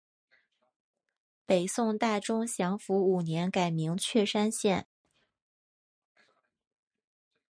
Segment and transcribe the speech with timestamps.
[1.45, 4.87] 北宋大中祥符五年改名确山县。